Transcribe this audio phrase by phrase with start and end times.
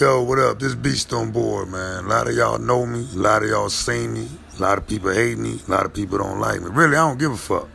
[0.00, 0.58] Yo, what up?
[0.58, 2.06] This Beast on board, man.
[2.06, 3.06] A lot of y'all know me.
[3.12, 4.28] A lot of y'all seen me.
[4.58, 5.60] A lot of people hate me.
[5.68, 6.70] A lot of people don't like me.
[6.70, 7.68] Really, I don't give a fuck.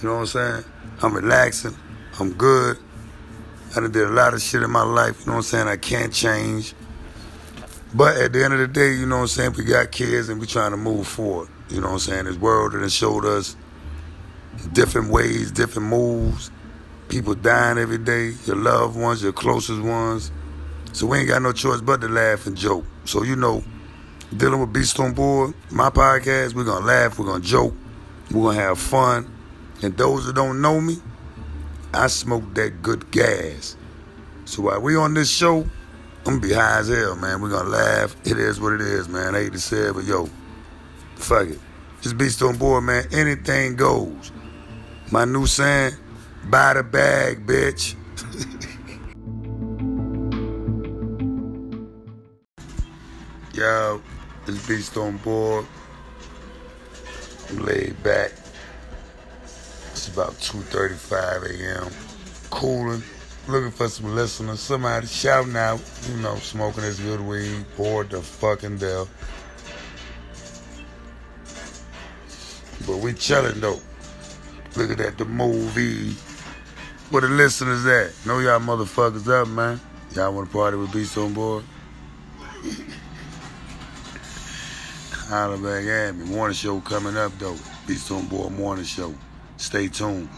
[0.00, 0.64] You know what I'm saying?
[1.02, 1.76] I'm relaxing.
[2.18, 2.78] I'm good.
[3.76, 5.20] I done did a lot of shit in my life.
[5.20, 5.68] You know what I'm saying?
[5.68, 6.72] I can't change.
[7.92, 9.52] But at the end of the day, you know what I'm saying?
[9.52, 11.50] We got kids and we trying to move forward.
[11.68, 12.24] You know what I'm saying?
[12.24, 13.56] This world has showed us
[14.72, 16.50] different ways, different moves.
[17.10, 18.32] People dying every day.
[18.46, 20.32] Your loved ones, your closest ones
[20.92, 22.84] so we ain't got no choice but to laugh and joke.
[23.04, 23.64] So you know,
[24.36, 27.74] dealing with Beast on Board, my podcast, we're gonna laugh, we're gonna joke,
[28.30, 29.30] we're gonna have fun.
[29.82, 30.98] And those that don't know me,
[31.92, 33.76] I smoke that good gas.
[34.44, 35.62] So while we on this show,
[36.24, 37.40] I'm gonna be high as hell, man.
[37.40, 38.14] We're gonna laugh.
[38.24, 39.34] It is what it is, man.
[39.34, 40.28] I hate to say it, but yo,
[41.16, 41.58] fuck it.
[42.00, 43.06] Just Beast on Board, man.
[43.12, 44.30] Anything goes.
[45.10, 45.94] My new saying,
[46.48, 47.96] buy the bag, bitch.
[53.54, 54.00] Yo,
[54.46, 55.66] this beast on board.
[57.50, 58.32] I'm laid back.
[59.90, 61.92] It's about 2.35 a.m.
[62.48, 63.02] Cooling.
[63.48, 64.58] Looking for some listeners.
[64.58, 67.66] Somebody shouting out, you know, smoking this good weed.
[67.76, 69.08] Bored the fucking death.
[72.86, 73.80] But we chilling though.
[74.76, 76.14] Looking at the movie.
[77.10, 78.12] Where the listeners at?
[78.26, 79.78] Know y'all motherfuckers up, man.
[80.14, 81.64] Y'all wanna party with Beast on board?
[85.32, 86.26] at me.
[86.26, 87.56] Morning show coming up though.
[87.86, 89.14] Beast on Board Morning Show.
[89.56, 90.28] Stay tuned.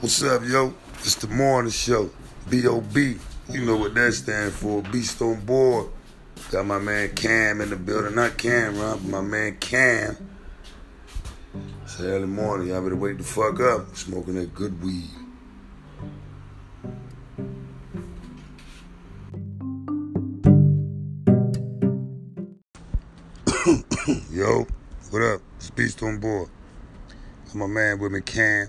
[0.00, 0.72] What's up, yo?
[1.00, 2.10] It's the morning show.
[2.48, 3.16] B.O.B.
[3.50, 4.80] You know what that stands for.
[4.82, 5.88] Beast on board.
[6.52, 8.14] Got my man Cam in the building.
[8.14, 9.02] Not Cam, right?
[9.02, 10.16] my man Cam.
[11.98, 12.68] It's early morning.
[12.68, 13.96] Y'all better wake the fuck up.
[13.96, 15.08] Smoking that good weed.
[24.30, 24.66] Yo,
[25.08, 25.40] what up?
[25.56, 26.50] It's Beast on board.
[27.46, 28.68] Got my man with me, Cam.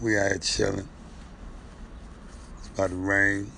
[0.00, 0.88] We out here chilling.
[2.60, 3.50] It's about to rain.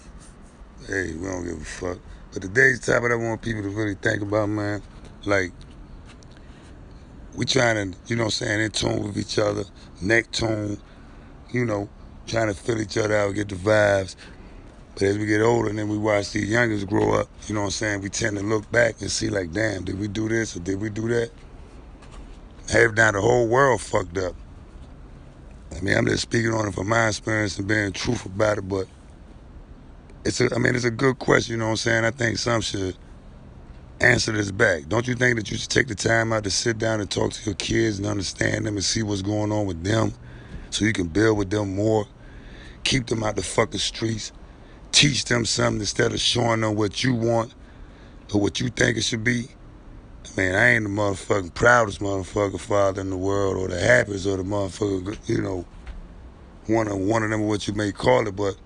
[0.89, 1.99] Hey, we don't give a fuck.
[2.33, 4.83] But today's topic I want people to really think about, man.
[5.25, 5.53] Like,
[7.39, 9.63] we trying to, you know I'm saying, in tune with each other,
[10.03, 10.77] neck tune,
[11.53, 11.89] you know,
[12.27, 14.17] trying to fill each other out, get the vibes.
[14.95, 17.61] But as we get older and then we watch these youngers grow up, you know
[17.61, 20.29] what I'm saying, we tend to look back and see like, damn, did we do
[20.29, 21.31] this or did we do that?
[22.71, 24.35] Have now the whole world fucked up.
[25.77, 28.69] I mean, I'm just speaking on it from my experience and being truthful about it,
[28.69, 28.89] but
[30.25, 32.05] it's a, I mean, it's a good question, you know what I'm saying?
[32.05, 32.97] I think some should
[34.01, 34.89] answer this back.
[34.89, 37.33] Don't you think that you should take the time out to sit down and talk
[37.33, 40.13] to your kids and understand them and see what's going on with them
[40.71, 42.07] so you can build with them more?
[42.85, 44.33] Keep them out the fucking streets.
[44.93, 47.55] Teach them something instead of showing them what you want
[48.33, 49.49] or what you think it should be.
[50.25, 54.27] I mean, I ain't the motherfucking proudest motherfucking father in the world or the happiest
[54.27, 55.67] or the motherfucker, you know,
[56.67, 58.57] one of, one of them, what you may call it, but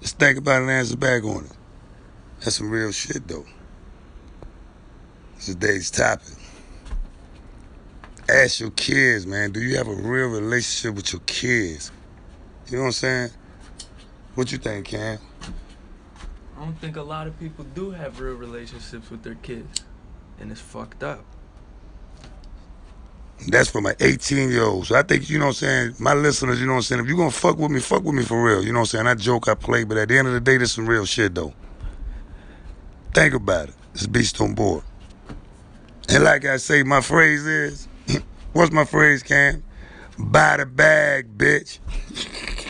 [0.00, 1.52] just think about it and answer back on it.
[2.40, 3.46] That's some real shit, though.
[5.44, 6.34] Today's topic.
[8.28, 11.90] Ask your kids, man, do you have a real relationship with your kids?
[12.68, 13.30] You know what I'm saying?
[14.36, 15.18] What you think, Cam?
[16.56, 19.80] I don't think a lot of people do have real relationships with their kids.
[20.38, 21.24] And it's fucked up.
[23.48, 24.88] That's for my 18 year olds.
[24.88, 27.00] So I think, you know what I'm saying, my listeners, you know what I'm saying,
[27.00, 28.64] if you're gonna fuck with me, fuck with me for real.
[28.64, 29.06] You know what I'm saying?
[29.08, 31.34] I joke, I play, but at the end of the day, this some real shit
[31.34, 31.52] though.
[33.12, 33.74] Think about it.
[33.94, 34.84] It's Beast on board.
[36.08, 37.88] And like I say, my phrase is,
[38.52, 39.62] what's my phrase, Cam?
[40.18, 41.78] Buy the bag, bitch.